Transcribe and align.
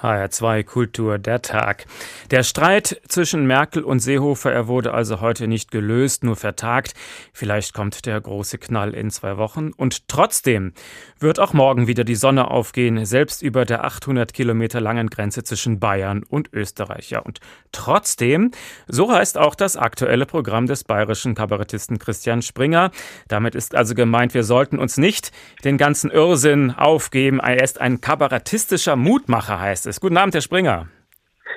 HR2 0.00 0.64
Kultur 0.64 1.18
der 1.18 1.42
Tag. 1.42 1.86
Der 2.30 2.42
Streit 2.42 3.00
zwischen 3.08 3.46
Merkel 3.46 3.82
und 3.82 4.00
Seehofer, 4.00 4.52
er 4.52 4.68
wurde 4.68 4.94
also 4.94 5.20
heute 5.20 5.48
nicht 5.48 5.70
gelöst, 5.70 6.24
nur 6.24 6.36
vertagt. 6.36 6.94
Vielleicht 7.32 7.74
kommt 7.74 8.06
der 8.06 8.20
große 8.20 8.58
Knall 8.58 8.94
in 8.94 9.10
zwei 9.10 9.36
Wochen. 9.36 9.72
Und 9.72 10.08
trotzdem 10.08 10.72
wird 11.18 11.40
auch 11.40 11.52
morgen 11.52 11.86
wieder 11.86 12.04
die 12.04 12.14
Sonne 12.14 12.50
aufgehen, 12.50 13.04
selbst 13.04 13.42
über 13.42 13.64
der 13.64 13.84
800 13.84 14.32
Kilometer 14.32 14.80
langen 14.80 15.08
Grenze 15.10 15.42
zwischen 15.42 15.80
Bayern 15.80 16.22
und 16.22 16.52
Österreich. 16.52 17.10
Ja, 17.10 17.20
und 17.20 17.40
trotzdem, 17.72 18.52
so 18.86 19.12
heißt 19.12 19.38
auch 19.38 19.54
das 19.54 19.76
aktuelle 19.76 20.26
Programm 20.26 20.66
des 20.66 20.84
bayerischen 20.84 21.34
Kabarettisten 21.34 21.98
Christian 21.98 22.42
Springer. 22.42 22.90
Damit 23.26 23.54
ist 23.54 23.74
also 23.74 23.94
gemeint, 23.94 24.34
wir 24.34 24.44
sollten 24.44 24.78
uns 24.78 24.96
nicht 24.96 25.32
den 25.64 25.78
ganzen 25.78 26.10
Irrsinn 26.10 26.70
aufgeben. 26.70 27.40
Er 27.40 27.62
ist 27.62 27.80
ein 27.80 28.00
kabarettistischer 28.00 28.96
Mutmacher, 28.96 29.58
heißt 29.60 29.86
es. 29.86 29.87
Guten 29.96 30.18
Abend, 30.18 30.34
Herr 30.34 30.42
Springer. 30.42 30.88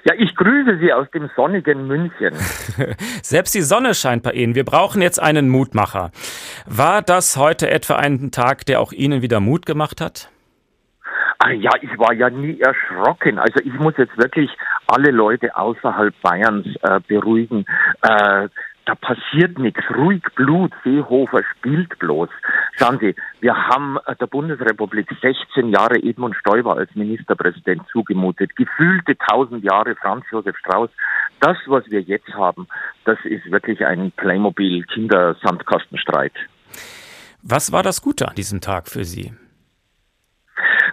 Ja, 0.03 0.13
ich 0.17 0.33
grüße 0.35 0.79
Sie 0.79 0.91
aus 0.93 1.09
dem 1.11 1.29
sonnigen 1.35 1.85
München. 1.87 2.33
Selbst 3.21 3.53
die 3.53 3.61
Sonne 3.61 3.93
scheint 3.93 4.23
bei 4.23 4.31
Ihnen. 4.31 4.55
Wir 4.55 4.63
brauchen 4.63 5.01
jetzt 5.01 5.21
einen 5.21 5.49
Mutmacher. 5.49 6.11
War 6.65 7.01
das 7.01 7.37
heute 7.37 7.69
etwa 7.69 7.97
ein 7.97 8.31
Tag, 8.31 8.65
der 8.65 8.79
auch 8.79 8.93
Ihnen 8.93 9.21
wieder 9.21 9.39
Mut 9.39 9.65
gemacht 9.65 10.01
hat? 10.01 10.29
Ah 11.39 11.51
ja, 11.51 11.71
ich 11.81 11.97
war 11.97 12.13
ja 12.13 12.29
nie 12.29 12.59
erschrocken. 12.61 13.37
Also 13.37 13.59
ich 13.63 13.73
muss 13.73 13.95
jetzt 13.97 14.17
wirklich 14.17 14.49
alle 14.87 15.11
Leute 15.11 15.55
außerhalb 15.55 16.13
Bayerns 16.21 16.67
äh, 16.83 16.99
beruhigen. 17.07 17.65
Äh, 18.01 18.47
da 18.85 18.95
passiert 18.95 19.59
nichts. 19.59 19.81
Ruhig 19.95 20.23
Blut, 20.35 20.73
Seehofer 20.83 21.41
spielt 21.57 21.97
bloß. 21.99 22.29
Schauen 22.77 22.99
Sie, 22.99 23.15
wir 23.39 23.55
haben 23.55 23.97
äh, 24.05 24.15
der 24.15 24.27
Bundesrepublik 24.27 25.07
16 25.21 25.69
Jahre 25.69 26.01
Edmund 26.01 26.35
Stoiber 26.35 26.75
als 26.77 26.93
Ministerpräsident 26.95 27.83
zugemutet. 27.91 28.55
Gefühlte 28.55 29.15
1000 29.19 29.63
Jahre 29.63 29.95
Franz 29.95 30.25
Josef 30.31 30.57
Strauß. 30.57 30.89
Das, 31.39 31.57
was 31.67 31.87
wir 31.89 32.01
jetzt 32.01 32.33
haben, 32.33 32.67
das 33.05 33.19
ist 33.23 33.49
wirklich 33.51 33.85
ein 33.85 34.11
Playmobil-Kindersandkastenstreit. 34.17 36.33
Was 37.43 37.71
war 37.71 37.83
das 37.83 38.01
Gute 38.01 38.27
an 38.27 38.35
diesem 38.35 38.61
Tag 38.61 38.87
für 38.87 39.03
Sie? 39.03 39.33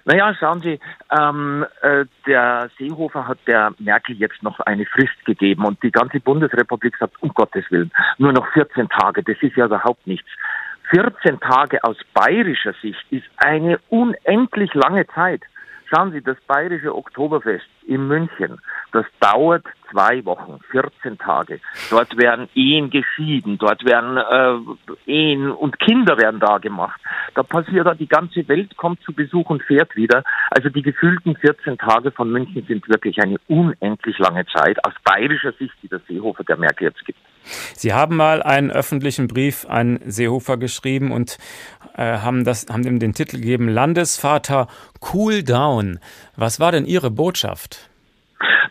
Naja, 0.08 0.34
schauen 0.40 0.62
Sie, 0.62 0.80
ähm, 1.20 1.66
äh, 1.82 2.06
der 2.26 2.70
Seehofer 2.78 3.28
hat 3.28 3.40
der 3.46 3.74
Merkel 3.78 4.16
jetzt 4.16 4.42
noch 4.42 4.58
eine 4.60 4.86
Frist 4.86 5.22
gegeben 5.26 5.66
und 5.66 5.82
die 5.82 5.90
ganze 5.90 6.18
Bundesrepublik 6.18 6.96
sagt, 6.96 7.22
um 7.22 7.28
Gottes 7.34 7.70
Willen, 7.70 7.92
nur 8.16 8.32
noch 8.32 8.50
14 8.54 8.88
Tage, 8.88 9.22
das 9.22 9.36
ist 9.42 9.54
ja 9.58 9.66
überhaupt 9.66 10.06
nichts. 10.06 10.26
14 10.88 11.38
Tage 11.40 11.84
aus 11.84 11.98
bayerischer 12.14 12.72
Sicht 12.80 13.04
ist 13.10 13.26
eine 13.36 13.80
unendlich 13.90 14.72
lange 14.72 15.06
Zeit. 15.08 15.42
Schauen 15.90 16.12
Sie, 16.12 16.22
das 16.22 16.38
bayerische 16.46 16.94
Oktoberfest 16.94 17.68
in 17.86 18.08
München, 18.08 18.62
das 18.92 19.04
dauert 19.20 19.64
zwei 19.90 20.24
Wochen, 20.24 20.58
14 20.70 21.18
Tage. 21.18 21.60
Dort 21.90 22.16
werden 22.16 22.48
Ehen 22.54 22.88
geschieden, 22.88 23.58
dort 23.58 23.84
werden 23.84 24.16
äh, 24.16 25.10
Ehen 25.10 25.50
und 25.50 25.78
Kinder 25.78 26.16
werden 26.16 26.40
da 26.40 26.56
gemacht. 26.56 27.00
Da 27.39 27.44
passiert 27.44 27.86
da, 27.86 27.94
die 27.94 28.08
ganze 28.08 28.48
Welt 28.48 28.77
kommt 28.77 29.00
zu 29.03 29.12
Besuch 29.12 29.48
und 29.48 29.62
fährt 29.62 29.94
wieder. 29.94 30.25
Also 30.50 30.70
die 30.70 30.83
gefühlten 30.83 31.36
14 31.36 31.78
Tage 31.78 32.11
von 32.11 32.33
München 32.33 32.64
sind 32.67 32.89
wirklich 32.89 33.17
eine 33.22 33.36
unendlich 33.47 34.19
lange 34.19 34.44
Zeit 34.47 34.84
aus 34.84 34.92
bayerischer 35.05 35.53
Sicht, 35.53 35.72
die 35.81 35.86
der 35.86 36.00
Seehofer 36.09 36.42
der 36.42 36.56
Merkel 36.56 36.89
jetzt 36.89 37.05
gibt. 37.05 37.20
Sie 37.44 37.94
haben 37.94 38.16
mal 38.16 38.42
einen 38.42 38.72
öffentlichen 38.72 39.28
Brief 39.28 39.66
an 39.69 40.00
Seehofer 40.05 40.56
geschrieben 40.56 41.12
und 41.12 41.39
äh, 41.97 42.19
haben, 42.19 42.42
das, 42.42 42.66
haben 42.72 42.83
ihm 42.83 42.98
den 42.98 43.12
Titel 43.12 43.36
gegeben 43.36 43.69
Landesvater 43.69 44.66
Cool 45.14 45.44
Down. 45.44 46.00
Was 46.34 46.59
war 46.59 46.72
denn 46.72 46.86
Ihre 46.86 47.12
Botschaft? 47.12 47.89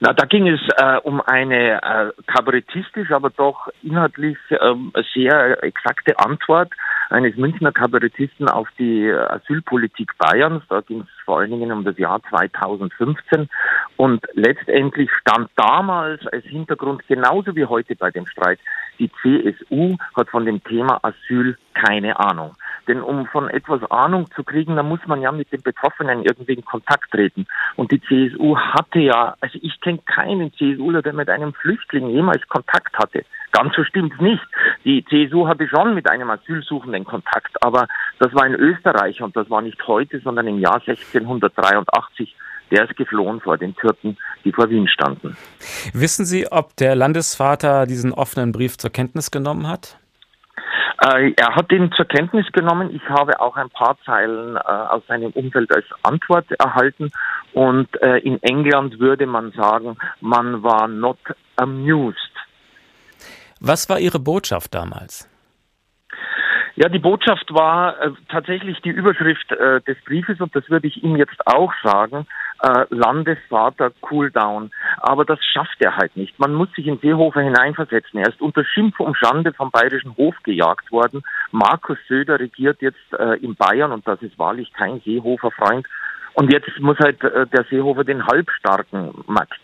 Na, 0.02 0.12
da 0.12 0.26
ging 0.26 0.46
es 0.50 0.60
äh, 0.76 0.98
um 1.04 1.22
eine 1.22 1.82
äh, 1.82 2.12
kabarettistisch, 2.28 3.12
aber 3.12 3.30
doch 3.30 3.70
inhaltlich 3.82 4.38
äh, 4.50 4.58
sehr 5.14 5.64
exakte 5.64 6.20
Antwort 6.20 6.74
eines 7.10 7.36
Münchner 7.38 7.72
Kabarettisten 7.72 8.50
auf 8.50 8.68
die 8.78 9.10
Asylpolitik 9.12 10.18
Bayerns. 10.18 10.64
Da 10.70 10.82
ging 10.82 11.02
es 11.02 11.24
vor 11.26 11.40
allen 11.40 11.52
Dingen 11.52 11.72
um 11.72 11.84
das 11.84 11.98
Jahr 11.98 12.22
2015. 12.30 13.50
Und 13.96 14.26
letztendlich 14.34 15.10
stand 15.22 15.50
damals 15.56 16.26
als 16.28 16.46
Hintergrund 16.46 17.08
genauso 17.08 17.56
wie 17.56 17.66
heute 17.66 17.96
bei 17.96 18.12
dem 18.12 18.28
Streit, 18.28 18.60
die 19.00 19.12
CSU 19.22 19.96
hat 20.16 20.30
von 20.30 20.46
dem 20.46 20.64
Thema 20.64 21.00
Asyl 21.04 21.58
keine 21.74 22.20
Ahnung. 22.20 22.56
Denn 22.88 23.02
um 23.02 23.28
von 23.28 23.50
etwas 23.50 23.84
Ahnung 23.92 24.30
zu 24.36 24.44
kriegen, 24.44 24.76
da 24.76 24.84
muss 24.84 25.00
man 25.08 25.22
ja 25.22 25.32
mit 25.32 25.52
den 25.52 25.62
Betroffenen 25.62 26.24
irgendwie 26.24 26.54
in 26.54 26.66
Kontakt 26.66 27.12
treten. 27.12 27.46
Und 27.76 27.92
die 27.92 28.02
CSU 28.02 28.58
hatte 28.58 29.00
ja, 29.00 29.36
also 29.42 29.60
ich 29.62 29.80
kenne 29.82 30.00
keinen 30.06 30.54
CSUler, 30.54 31.02
der 31.02 31.14
mit 31.14 31.30
einem 31.30 31.54
Flüchtling 31.54 32.10
jemals 32.10 32.48
Kontakt 32.48 32.98
hatte. 32.98 33.26
Ganz 33.52 33.76
so 33.76 33.84
stimmt's 33.84 34.20
nicht. 34.20 34.44
Die 34.86 35.04
CSU 35.06 35.48
hatte 35.48 35.68
schon 35.68 35.96
mit 35.96 36.10
einem 36.10 36.30
Asylsuchenden 36.30 37.06
Kontakt, 37.06 37.62
aber 37.62 37.88
das 38.20 38.34
war 38.34 38.46
in 38.46 38.56
Österreich 38.56 39.22
und 39.22 39.36
das 39.36 39.50
war 39.50 39.62
nicht 39.62 39.86
heute, 39.88 40.20
sondern 40.20 40.48
im 40.48 40.60
Jahr 40.60 40.82
1683 40.86 42.36
der 42.72 42.90
ist 42.90 42.96
geflohen 42.96 43.42
vor 43.42 43.58
den 43.58 43.76
Türken, 43.76 44.18
die 44.44 44.52
vor 44.52 44.70
Wien 44.70 44.88
standen. 44.88 45.38
Wissen 45.94 46.26
Sie, 46.26 46.52
ob 46.52 46.76
der 46.76 46.96
Landesvater 46.96 47.86
diesen 47.86 48.14
offenen 48.14 48.52
Brief 48.52 48.78
zur 48.78 48.92
Kenntnis 48.92 49.32
genommen 49.32 49.68
hat? 49.68 49.98
Äh, 51.02 51.34
er 51.38 51.56
hat 51.56 51.72
ihn 51.72 51.92
zur 51.96 52.06
Kenntnis 52.06 52.46
genommen. 52.52 52.94
Ich 52.94 53.08
habe 53.10 53.40
auch 53.40 53.56
ein 53.56 53.70
paar 53.70 53.98
Zeilen 54.06 54.56
äh, 54.56 54.60
aus 54.60 55.04
seinem 55.08 55.32
Umfeld 55.32 55.74
als 55.76 55.86
Antwort 56.04 56.52
erhalten. 56.60 57.12
Und 57.54 58.02
äh, 58.02 58.18
in 58.18 58.42
England 58.42 59.00
würde 59.00 59.28
man 59.28 59.52
sagen, 59.52 59.98
man 60.22 60.64
war 60.64 60.88
not 60.88 61.20
amused. 61.56 62.18
Was 63.60 63.90
war 63.90 64.00
Ihre 64.00 64.20
Botschaft 64.20 64.74
damals? 64.74 65.30
Ja, 66.76 66.90
die 66.90 67.00
Botschaft 67.00 67.52
war 67.52 68.00
äh, 68.00 68.12
tatsächlich 68.30 68.80
die 68.82 68.92
Überschrift 68.92 69.52
äh, 69.52 69.82
des 69.82 69.98
Briefes 70.06 70.40
und 70.40 70.56
das 70.56 70.70
würde 70.70 70.88
ich 70.88 71.04
ihm 71.04 71.16
jetzt 71.16 71.48
auch 71.48 71.74
sagen 71.84 72.28
äh, 72.62 72.86
Landesvater 72.90 73.92
Cooldown. 74.02 74.72
Aber 74.98 75.26
das 75.26 75.40
schafft 75.44 75.78
er 75.80 75.96
halt 75.96 76.16
nicht. 76.16 76.38
Man 76.40 76.54
muss 76.54 76.72
sich 76.74 76.88
in 76.88 77.00
Seehofer 77.00 77.42
hineinversetzen. 77.42 78.20
Er 78.20 78.30
ist 78.30 78.42
unter 78.42 78.64
Schimpf 78.66 79.00
und 79.00 79.18
Schande 79.18 79.54
vom 79.54 79.72
bayerischen 79.72 80.16
Hof 80.18 80.36
gejagt 80.44 80.92
worden. 80.92 81.24
Markus 81.52 81.98
Söder 82.08 82.40
regiert 82.40 82.82
jetzt 82.82 83.14
äh, 83.18 83.36
in 83.38 83.56
Bayern 83.56 83.92
und 83.92 84.08
das 84.08 84.22
ist 84.22 84.38
wahrlich 84.40 84.72
kein 84.74 85.02
Seehofer-Freund. 85.02 85.88
Und 86.34 86.54
jetzt 86.54 86.70
muss 86.80 87.00
halt 87.00 87.24
äh, 87.24 87.48
der 87.48 87.64
Seehofer 87.64 88.04
den 88.04 88.26
Halbstarken 88.28 89.12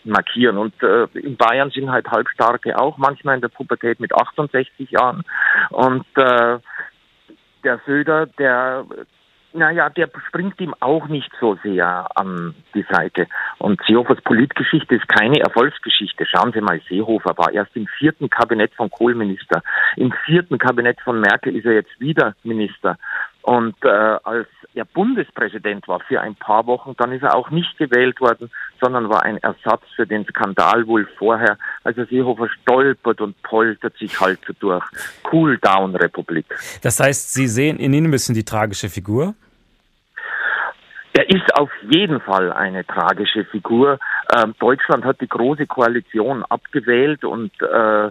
markieren. 0.02 0.58
Und 0.58 0.74
äh, 0.82 1.04
in 1.14 1.36
Bayern 1.36 1.70
sind 1.70 1.90
halt 1.90 2.08
Halbstarke 2.10 2.76
auch 2.76 2.98
manchmal 2.98 3.36
in 3.36 3.40
der 3.40 3.48
Pubertät 3.48 4.00
mit 4.00 4.12
68 4.12 4.90
Jahren. 4.90 5.22
Und 5.70 6.04
äh, 6.16 6.58
der 7.62 7.80
Söder, 7.86 8.26
der 8.26 8.84
naja, 9.54 9.88
der 9.88 10.10
springt 10.28 10.60
ihm 10.60 10.74
auch 10.80 11.06
nicht 11.08 11.30
so 11.40 11.56
sehr 11.62 12.08
an 12.16 12.54
die 12.74 12.84
Seite. 12.90 13.26
Und 13.58 13.80
Seehofers 13.86 14.20
Politgeschichte 14.22 14.96
ist 14.96 15.08
keine 15.08 15.40
Erfolgsgeschichte. 15.40 16.26
Schauen 16.26 16.52
Sie 16.52 16.60
mal, 16.60 16.80
Seehofer 16.88 17.38
war 17.38 17.52
erst 17.52 17.74
im 17.76 17.86
vierten 17.86 18.28
Kabinett 18.28 18.74
von 18.74 18.90
Kohl 18.90 19.14
Minister. 19.14 19.62
Im 19.96 20.12
vierten 20.26 20.58
Kabinett 20.58 21.00
von 21.00 21.20
Merkel 21.20 21.56
ist 21.56 21.66
er 21.66 21.74
jetzt 21.74 22.00
wieder 22.00 22.34
Minister. 22.42 22.98
Und 23.42 23.76
äh, 23.84 23.88
als 23.88 24.48
er 24.74 24.86
Bundespräsident 24.86 25.86
war 25.86 26.00
für 26.00 26.20
ein 26.20 26.34
paar 26.34 26.66
Wochen, 26.66 26.94
dann 26.96 27.12
ist 27.12 27.22
er 27.22 27.36
auch 27.36 27.50
nicht 27.50 27.76
gewählt 27.78 28.20
worden, 28.20 28.50
sondern 28.80 29.08
war 29.08 29.22
ein 29.22 29.36
Ersatz 29.36 29.82
für 29.94 30.06
den 30.06 30.24
Skandal 30.24 30.86
wohl 30.86 31.06
vorher. 31.18 31.58
Also 31.84 32.04
Seehofer 32.06 32.48
stolpert 32.48 33.20
und 33.20 33.40
poltert 33.42 33.96
sich 33.98 34.18
halt 34.18 34.40
so 34.46 34.52
durch. 34.58 34.84
Cool-Down-Republik. 35.30 36.46
Das 36.82 36.98
heißt, 36.98 37.34
Sie 37.34 37.46
sehen 37.46 37.78
in 37.78 37.92
ihm 37.92 38.06
ein 38.06 38.10
bisschen 38.10 38.34
die 38.34 38.44
tragische 38.44 38.88
Figur? 38.88 39.34
Er 41.16 41.30
ist 41.30 41.56
auf 41.56 41.70
jeden 41.88 42.20
Fall 42.20 42.52
eine 42.52 42.84
tragische 42.84 43.44
Figur. 43.44 44.00
Ähm, 44.36 44.54
Deutschland 44.58 45.04
hat 45.04 45.20
die 45.20 45.28
große 45.28 45.64
Koalition 45.66 46.44
abgewählt 46.48 47.24
und 47.24 47.52
äh, 47.62 48.10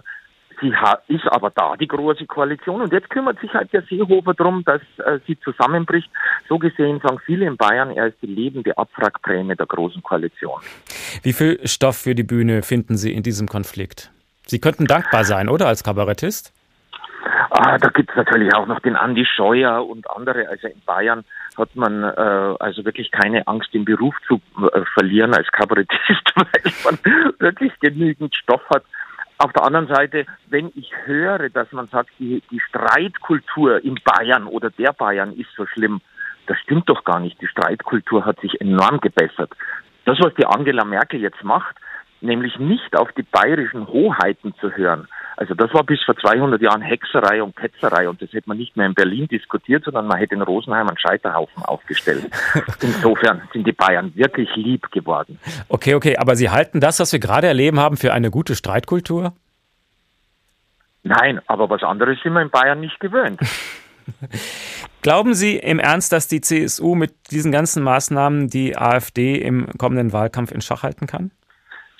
sie 0.58 0.72
ist 1.08 1.26
aber 1.26 1.50
da, 1.50 1.76
die 1.76 1.86
große 1.86 2.24
Koalition. 2.24 2.80
Und 2.80 2.94
jetzt 2.94 3.10
kümmert 3.10 3.38
sich 3.40 3.52
halt 3.52 3.70
der 3.74 3.82
Seehofer 3.82 4.32
darum, 4.32 4.64
dass 4.64 4.80
äh, 5.04 5.18
sie 5.26 5.38
zusammenbricht. 5.40 6.08
So 6.48 6.58
gesehen 6.58 6.98
sagen 7.02 7.18
viele 7.26 7.46
in 7.46 7.58
Bayern, 7.58 7.90
er 7.90 8.06
ist 8.06 8.16
die 8.22 8.26
lebende 8.26 8.76
Abwrackprämie 8.78 9.54
der 9.54 9.66
großen 9.66 10.02
Koalition. 10.02 10.62
Wie 11.22 11.34
viel 11.34 11.60
Stoff 11.66 11.98
für 11.98 12.14
die 12.14 12.22
Bühne 12.22 12.62
finden 12.62 12.96
Sie 12.96 13.12
in 13.12 13.22
diesem 13.22 13.48
Konflikt? 13.48 14.12
Sie 14.46 14.60
könnten 14.60 14.86
dankbar 14.86 15.24
sein, 15.24 15.50
oder 15.50 15.66
als 15.66 15.84
Kabarettist? 15.84 16.54
Ah, 17.56 17.78
da 17.78 17.88
gibt's 17.88 18.16
natürlich 18.16 18.52
auch 18.52 18.66
noch 18.66 18.80
den 18.80 18.96
Andi 18.96 19.24
Scheuer 19.24 19.86
und 19.86 20.10
andere. 20.10 20.48
Also 20.48 20.66
in 20.66 20.80
Bayern 20.84 21.24
hat 21.56 21.76
man 21.76 22.02
äh, 22.02 22.56
also 22.58 22.84
wirklich 22.84 23.12
keine 23.12 23.46
Angst, 23.46 23.72
den 23.72 23.84
Beruf 23.84 24.16
zu 24.26 24.40
äh, 24.72 24.80
verlieren 24.94 25.32
als 25.32 25.46
Kabarettist, 25.52 26.00
weil 26.34 26.72
man 26.84 26.98
wirklich 27.38 27.72
genügend 27.78 28.34
Stoff 28.34 28.62
hat. 28.74 28.82
Auf 29.38 29.52
der 29.52 29.62
anderen 29.62 29.86
Seite, 29.86 30.26
wenn 30.48 30.72
ich 30.74 30.90
höre, 31.04 31.48
dass 31.48 31.70
man 31.70 31.86
sagt, 31.86 32.10
die, 32.18 32.42
die 32.50 32.58
Streitkultur 32.58 33.84
in 33.84 34.00
Bayern 34.02 34.48
oder 34.48 34.70
der 34.70 34.92
Bayern 34.92 35.32
ist 35.32 35.50
so 35.56 35.64
schlimm, 35.64 36.00
das 36.48 36.58
stimmt 36.58 36.88
doch 36.88 37.04
gar 37.04 37.20
nicht. 37.20 37.40
Die 37.40 37.46
Streitkultur 37.46 38.24
hat 38.24 38.40
sich 38.40 38.60
enorm 38.60 38.98
gebessert. 38.98 39.52
Das, 40.06 40.18
was 40.18 40.34
die 40.34 40.46
Angela 40.46 40.84
Merkel 40.84 41.20
jetzt 41.20 41.44
macht, 41.44 41.76
nämlich 42.24 42.58
nicht 42.58 42.96
auf 42.96 43.12
die 43.12 43.22
bayerischen 43.22 43.86
Hoheiten 43.86 44.54
zu 44.60 44.72
hören. 44.72 45.06
Also 45.36 45.54
das 45.54 45.72
war 45.74 45.82
bis 45.82 46.02
vor 46.04 46.16
200 46.16 46.60
Jahren 46.62 46.80
Hexerei 46.80 47.42
und 47.42 47.56
Ketzerei 47.56 48.08
und 48.08 48.22
das 48.22 48.32
hätte 48.32 48.48
man 48.48 48.56
nicht 48.56 48.76
mehr 48.76 48.86
in 48.86 48.94
Berlin 48.94 49.26
diskutiert, 49.28 49.84
sondern 49.84 50.06
man 50.06 50.18
hätte 50.18 50.34
in 50.34 50.42
Rosenheim 50.42 50.88
einen 50.88 50.98
Scheiterhaufen 50.98 51.64
aufgestellt. 51.64 52.30
Insofern 52.80 53.42
sind 53.52 53.66
die 53.66 53.72
Bayern 53.72 54.12
wirklich 54.14 54.48
lieb 54.54 54.90
geworden. 54.92 55.38
Okay, 55.68 55.94
okay, 55.94 56.16
aber 56.16 56.36
Sie 56.36 56.50
halten 56.50 56.80
das, 56.80 57.00
was 57.00 57.12
wir 57.12 57.20
gerade 57.20 57.48
erleben 57.48 57.80
haben, 57.80 57.96
für 57.96 58.12
eine 58.12 58.30
gute 58.30 58.54
Streitkultur? 58.54 59.32
Nein, 61.02 61.40
aber 61.46 61.68
was 61.68 61.82
anderes 61.82 62.18
sind 62.22 62.32
wir 62.32 62.42
in 62.42 62.50
Bayern 62.50 62.80
nicht 62.80 62.98
gewöhnt. 63.00 63.40
Glauben 65.02 65.34
Sie 65.34 65.56
im 65.56 65.78
Ernst, 65.78 66.12
dass 66.12 66.28
die 66.28 66.40
CSU 66.40 66.94
mit 66.94 67.12
diesen 67.30 67.52
ganzen 67.52 67.82
Maßnahmen 67.82 68.48
die 68.48 68.76
AfD 68.76 69.36
im 69.36 69.66
kommenden 69.76 70.12
Wahlkampf 70.12 70.52
in 70.52 70.60
Schach 70.60 70.82
halten 70.82 71.06
kann? 71.06 71.30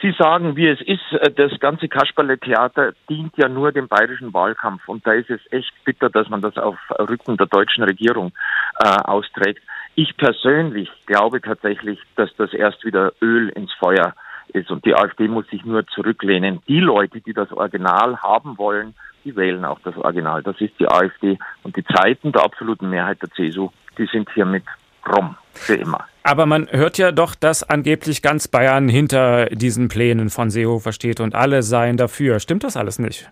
Sie 0.04 0.14
sagen, 0.18 0.54
wie 0.54 0.68
es 0.68 0.82
ist, 0.82 1.12
äh, 1.12 1.30
das 1.30 1.58
ganze 1.60 1.88
Kasperle-Theater 1.88 2.92
dient 3.08 3.32
ja 3.38 3.48
nur 3.48 3.72
dem 3.72 3.88
bayerischen 3.88 4.34
Wahlkampf. 4.34 4.86
Und 4.86 5.06
da 5.06 5.12
ist 5.12 5.30
es 5.30 5.40
echt 5.50 5.72
bitter, 5.86 6.10
dass 6.10 6.28
man 6.28 6.42
das 6.42 6.58
auf 6.58 6.76
Rücken 6.98 7.38
der 7.38 7.46
deutschen 7.46 7.84
Regierung 7.84 8.32
äh, 8.80 8.86
austrägt. 8.86 9.62
Ich 9.94 10.14
persönlich 10.18 10.90
glaube 11.06 11.40
tatsächlich, 11.40 11.98
dass 12.16 12.28
das 12.36 12.52
erst 12.52 12.84
wieder 12.84 13.14
Öl 13.22 13.48
ins 13.48 13.72
Feuer 13.72 14.12
ist. 14.48 14.70
Und 14.70 14.84
die 14.84 14.94
AfD 14.94 15.26
muss 15.26 15.48
sich 15.48 15.64
nur 15.64 15.86
zurücklehnen. 15.86 16.60
Die 16.68 16.80
Leute, 16.80 17.22
die 17.22 17.32
das 17.32 17.50
Original 17.50 18.18
haben 18.18 18.58
wollen, 18.58 18.94
die 19.24 19.34
wählen 19.34 19.64
auch 19.64 19.80
das 19.84 19.96
Original. 19.96 20.42
Das 20.42 20.60
ist 20.60 20.78
die 20.78 20.86
AfD. 20.86 21.38
Und 21.62 21.78
die 21.78 21.84
Zeiten 21.84 22.30
der 22.30 22.44
absoluten 22.44 22.90
Mehrheit 22.90 23.22
der 23.22 23.30
CSU, 23.30 23.70
die 23.96 24.04
sind 24.12 24.28
hiermit 24.34 24.64
rum. 25.06 25.34
Für 25.54 25.76
immer. 25.76 26.04
Aber 26.26 26.46
man 26.46 26.68
hört 26.70 26.96
ja 26.96 27.12
doch, 27.12 27.34
dass 27.34 27.62
angeblich 27.62 28.22
ganz 28.22 28.48
Bayern 28.48 28.88
hinter 28.88 29.46
diesen 29.50 29.88
Plänen 29.88 30.30
von 30.30 30.50
Seehofer 30.50 30.92
steht 30.92 31.20
und 31.20 31.34
alle 31.34 31.62
seien 31.62 31.98
dafür. 31.98 32.40
Stimmt 32.40 32.64
das 32.64 32.78
alles 32.78 32.98
nicht? 32.98 33.30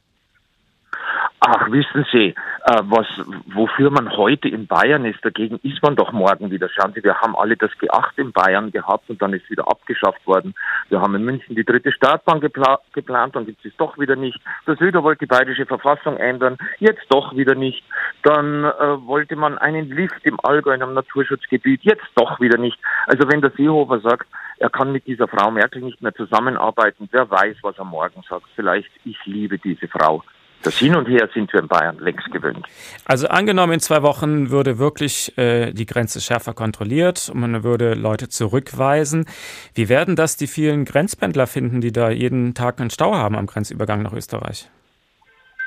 Ach, 1.44 1.68
wissen 1.72 2.06
Sie, 2.12 2.28
äh, 2.28 2.82
was, 2.82 3.06
wofür 3.52 3.90
man 3.90 4.16
heute 4.16 4.48
in 4.48 4.68
Bayern 4.68 5.04
ist, 5.04 5.24
dagegen 5.24 5.58
ist 5.64 5.82
man 5.82 5.96
doch 5.96 6.12
morgen 6.12 6.52
wieder. 6.52 6.68
Schauen 6.68 6.92
Sie, 6.94 7.02
wir 7.02 7.20
haben 7.20 7.34
alle 7.34 7.56
das 7.56 7.72
G8 7.80 8.12
in 8.14 8.30
Bayern 8.30 8.70
gehabt 8.70 9.10
und 9.10 9.20
dann 9.20 9.32
ist 9.32 9.50
wieder 9.50 9.66
abgeschafft 9.66 10.24
worden. 10.24 10.54
Wir 10.88 11.00
haben 11.00 11.16
in 11.16 11.24
München 11.24 11.56
die 11.56 11.64
dritte 11.64 11.90
Startbahn 11.90 12.40
gepla 12.40 12.78
geplant, 12.92 13.34
dann 13.34 13.46
gibt 13.46 13.64
es 13.64 13.74
doch 13.76 13.98
wieder 13.98 14.14
nicht. 14.14 14.38
Der 14.68 14.76
Söder 14.76 15.02
wollte 15.02 15.26
die 15.26 15.34
bayerische 15.34 15.66
Verfassung 15.66 16.16
ändern, 16.16 16.58
jetzt 16.78 17.06
doch 17.08 17.34
wieder 17.34 17.56
nicht. 17.56 17.82
Dann 18.22 18.62
äh, 18.62 19.04
wollte 19.04 19.34
man 19.34 19.58
einen 19.58 19.90
Lift 19.90 20.24
im 20.24 20.38
Allgäu 20.44 20.74
in 20.74 20.82
einem 20.82 20.94
Naturschutzgebiet, 20.94 21.82
jetzt 21.82 22.06
doch 22.14 22.38
wieder 22.38 22.56
nicht. 22.56 22.78
Also 23.08 23.28
wenn 23.28 23.40
der 23.40 23.50
Seehofer 23.50 23.98
sagt, 23.98 24.28
er 24.58 24.70
kann 24.70 24.92
mit 24.92 25.08
dieser 25.08 25.26
Frau 25.26 25.50
Merkel 25.50 25.82
nicht 25.82 26.02
mehr 26.02 26.14
zusammenarbeiten, 26.14 27.08
wer 27.10 27.28
weiß, 27.28 27.56
was 27.62 27.76
er 27.78 27.84
morgen 27.84 28.22
sagt. 28.28 28.46
Vielleicht, 28.54 28.90
ich 29.04 29.18
liebe 29.26 29.58
diese 29.58 29.88
Frau. 29.88 30.22
Das 30.62 30.78
Hin 30.78 30.94
und 30.94 31.08
Her 31.08 31.28
sind 31.34 31.52
wir 31.52 31.60
in 31.60 31.68
Bayern 31.68 31.98
längst 31.98 32.30
gewöhnt. 32.30 32.66
Also 33.04 33.26
angenommen, 33.28 33.72
in 33.72 33.80
zwei 33.80 34.02
Wochen 34.02 34.50
würde 34.50 34.78
wirklich 34.78 35.36
äh, 35.36 35.72
die 35.72 35.86
Grenze 35.86 36.20
schärfer 36.20 36.54
kontrolliert 36.54 37.30
und 37.32 37.40
man 37.40 37.64
würde 37.64 37.94
Leute 37.94 38.28
zurückweisen. 38.28 39.26
Wie 39.74 39.88
werden 39.88 40.14
das 40.14 40.36
die 40.36 40.46
vielen 40.46 40.84
Grenzpendler 40.84 41.46
finden, 41.46 41.80
die 41.80 41.92
da 41.92 42.10
jeden 42.10 42.54
Tag 42.54 42.80
einen 42.80 42.90
Stau 42.90 43.14
haben 43.14 43.36
am 43.36 43.46
Grenzübergang 43.46 44.02
nach 44.02 44.12
Österreich? 44.12 44.68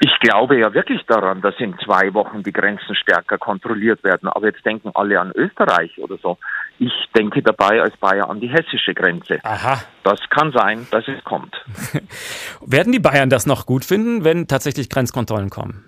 Ich 0.01 0.19
glaube 0.19 0.59
ja 0.59 0.73
wirklich 0.73 1.01
daran, 1.07 1.41
dass 1.41 1.55
in 1.59 1.77
zwei 1.79 2.13
Wochen 2.13 2.43
die 2.43 2.51
Grenzen 2.51 2.95
stärker 2.95 3.37
kontrolliert 3.37 4.03
werden. 4.03 4.27
Aber 4.29 4.47
jetzt 4.47 4.65
denken 4.65 4.91
alle 4.93 5.19
an 5.19 5.31
Österreich 5.35 5.97
oder 5.99 6.17
so. 6.17 6.37
Ich 6.77 6.91
denke 7.15 7.41
dabei 7.41 7.81
als 7.81 7.95
Bayer 7.97 8.29
an 8.29 8.41
die 8.41 8.49
hessische 8.49 8.93
Grenze. 8.93 9.39
Aha. 9.43 9.81
Das 10.03 10.19
kann 10.29 10.51
sein, 10.51 10.87
dass 10.91 11.07
es 11.07 11.23
kommt. 11.23 11.55
werden 12.65 12.91
die 12.91 12.99
Bayern 12.99 13.29
das 13.29 13.45
noch 13.45 13.65
gut 13.65 13.85
finden, 13.85 14.23
wenn 14.23 14.47
tatsächlich 14.47 14.89
Grenzkontrollen 14.89 15.49
kommen? 15.49 15.85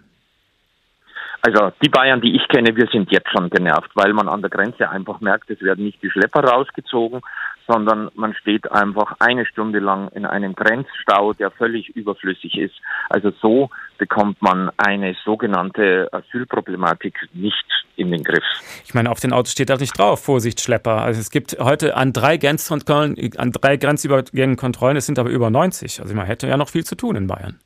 Also 1.41 1.71
die 1.83 1.89
Bayern, 1.89 2.21
die 2.21 2.35
ich 2.35 2.47
kenne, 2.47 2.75
wir 2.75 2.87
sind 2.91 3.11
jetzt 3.11 3.29
schon 3.31 3.49
genervt, 3.49 3.91
weil 3.95 4.13
man 4.13 4.27
an 4.27 4.41
der 4.41 4.49
Grenze 4.49 4.89
einfach 4.89 5.21
merkt, 5.21 5.49
es 5.49 5.61
werden 5.61 5.85
nicht 5.85 6.01
die 6.01 6.09
Schlepper 6.09 6.43
rausgezogen, 6.43 7.21
sondern 7.67 8.09
man 8.15 8.33
steht 8.33 8.71
einfach 8.71 9.15
eine 9.19 9.45
Stunde 9.45 9.79
lang 9.79 10.09
in 10.09 10.25
einem 10.25 10.55
Grenzstau, 10.55 11.33
der 11.33 11.51
völlig 11.51 11.89
überflüssig 11.89 12.57
ist. 12.57 12.75
Also 13.09 13.31
so 13.41 13.69
bekommt 13.97 14.41
man 14.41 14.71
eine 14.77 15.15
sogenannte 15.25 16.09
Asylproblematik 16.11 17.15
nicht 17.33 17.65
in 17.95 18.11
den 18.11 18.23
Griff. 18.23 18.43
Ich 18.85 18.93
meine, 18.93 19.11
auf 19.11 19.19
den 19.19 19.33
Autos 19.33 19.51
steht 19.51 19.69
da 19.69 19.75
nicht 19.75 19.97
drauf, 19.97 20.23
Vorsicht 20.23 20.61
Schlepper. 20.61 21.01
Also 21.01 21.19
es 21.19 21.29
gibt 21.29 21.57
heute 21.59 21.95
an 21.95 22.13
drei 22.13 22.37
Grenzkontrollen, 22.37 23.17
an 23.37 23.51
drei 23.51 23.77
Grenzübergängen 23.77 24.55
Kontrollen, 24.55 24.97
es 24.97 25.05
sind 25.05 25.19
aber 25.19 25.29
über 25.29 25.49
90. 25.49 26.01
Also 26.01 26.15
man 26.15 26.25
hätte 26.25 26.47
ja 26.47 26.57
noch 26.57 26.69
viel 26.69 26.85
zu 26.85 26.95
tun 26.95 27.15
in 27.15 27.27
Bayern. 27.27 27.59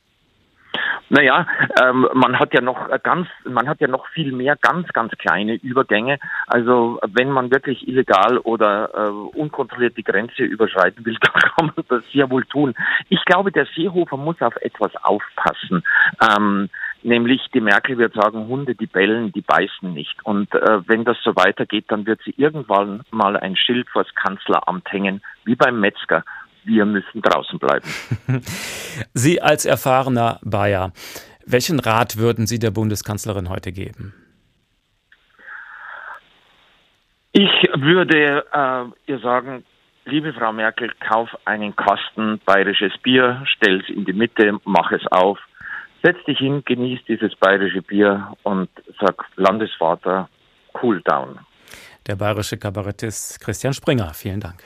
Naja, 1.13 1.46
ähm, 1.84 2.08
man 2.13 2.40
hat 2.40 2.54
ja 2.54 2.62
noch 2.62 2.88
ganz, 3.04 3.28
man 3.44 3.68
hat 3.68 3.81
ja 3.81 3.90
noch 3.90 4.08
viel 4.08 4.31
mehr 4.31 4.56
ganz, 4.56 4.88
ganz 4.94 5.12
kleine 5.18 5.56
Übergänge. 5.56 6.19
Also 6.48 7.02
wenn 7.06 7.30
man 7.31 7.52
wirklich 7.52 7.86
illegal 7.86 8.38
oder 8.38 8.92
äh, 8.94 9.38
unkontrolliert 9.38 9.98
die 9.98 10.06
Grenze 10.06 10.44
überschreiten 10.44 11.06
will, 11.06 11.18
dann 11.22 11.34
kann 11.34 11.66
man 11.75 11.86
das 11.90 12.10
sehr 12.13 12.30
wohl 12.30 12.46
tun. 12.46 12.75
Ich 13.10 13.25
glaube, 13.25 13.52
der 13.52 13.66
Seehofer 13.75 14.16
muss 14.16 14.42
auf 14.42 14.56
etwas 14.62 14.96
aufpassen. 15.04 15.84
Ähm, 16.22 16.69
nämlich 17.04 17.42
die 17.54 17.60
Merkel 17.60 17.98
wird 17.98 18.13
sagen, 18.13 18.48
Hunde, 18.48 18.75
die 18.75 18.88
bellen, 18.88 19.34
die 19.34 19.42
beißen 19.42 19.94
nicht. 19.94 20.16
Und 20.25 20.56
äh, 20.56 20.88
wenn 20.88 21.04
das 21.04 21.18
so 21.25 21.36
weitergeht, 21.36 21.88
dann 21.90 22.06
wird 22.06 22.22
sie 22.24 22.36
irgendwann 22.38 23.02
mal 23.12 23.36
ein 23.36 23.58
Schild 23.58 23.90
vors 23.90 24.08
Kanzleramt 24.16 24.90
hängen, 24.90 25.22
wie 25.44 25.56
beim 25.56 25.81
Metzger 25.81 26.24
wir 26.63 26.86
müssen 26.86 27.22
draußen 27.22 27.60
bleiben. 27.60 27.88
Sie 29.13 29.42
als 29.42 29.66
erfahrener 29.66 30.40
Bayer, 30.44 30.92
welchen 31.46 31.80
Rat 31.80 32.18
würden 32.18 32.48
Sie 32.48 32.60
der 32.60 32.72
Bundeskanzlerin 32.72 33.50
heute 33.50 33.72
geben? 33.72 34.13
Ich 37.34 37.50
würde 37.75 38.44
äh, 38.52 39.12
ihr 39.12 39.19
sagen, 39.19 39.63
liebe 40.06 40.34
Frau 40.34 40.52
Merkel, 40.52 40.92
kauf 41.00 41.30
einen 41.46 41.75
Kasten 41.75 42.40
bayerisches 42.46 42.94
Bier, 43.02 43.44
stell 43.46 43.81
es 43.81 43.90
in 43.90 44.06
die 44.06 44.13
Mitte, 44.13 44.60
mach 44.66 44.92
es 44.92 45.06
auf, 45.12 45.40
setz 46.04 46.18
dich 46.25 46.40
hin, 46.40 46.63
genieß 46.66 47.00
dieses 47.08 47.34
bayerische 47.36 47.81
Bier 47.81 48.36
und 48.44 48.69
sag 49.00 49.25
Landesvater, 49.36 50.30
cool 50.81 51.02
down. 51.04 51.40
Der 52.08 52.16
bayerische 52.16 52.58
Kabarettist 52.58 53.40
Christian 53.40 53.74
Springer, 53.74 54.13
vielen 54.13 54.40
Dank. 54.40 54.63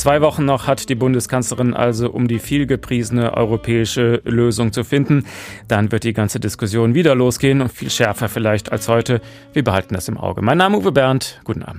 Zwei 0.00 0.22
Wochen 0.22 0.46
noch 0.46 0.66
hat 0.66 0.88
die 0.88 0.94
Bundeskanzlerin 0.94 1.74
also, 1.74 2.08
um 2.08 2.26
die 2.26 2.38
vielgepriesene 2.38 3.36
europäische 3.36 4.22
Lösung 4.24 4.72
zu 4.72 4.82
finden. 4.82 5.26
Dann 5.68 5.92
wird 5.92 6.04
die 6.04 6.14
ganze 6.14 6.40
Diskussion 6.40 6.94
wieder 6.94 7.14
losgehen 7.14 7.60
und 7.60 7.70
viel 7.70 7.90
schärfer 7.90 8.30
vielleicht 8.30 8.72
als 8.72 8.88
heute. 8.88 9.20
Wir 9.52 9.62
behalten 9.62 9.92
das 9.92 10.08
im 10.08 10.16
Auge. 10.16 10.40
Mein 10.40 10.56
Name 10.56 10.78
Uwe 10.78 10.90
Bernd. 10.90 11.38
Guten 11.44 11.62
Abend. 11.62 11.78